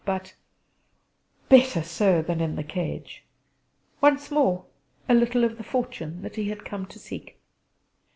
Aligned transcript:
But... 0.03 0.33
better 1.47 1.83
so 1.83 2.23
than 2.23 2.41
in 2.41 2.55
the 2.55 2.63
cage." 2.63 3.21
Once 4.01 4.31
more, 4.31 4.65
a 5.07 5.13
little 5.13 5.43
of 5.43 5.57
the 5.57 5.63
fortune 5.63 6.23
that 6.23 6.37
he 6.37 6.49
had 6.49 6.65
come 6.65 6.87
to 6.87 6.97
seek! 6.97 7.37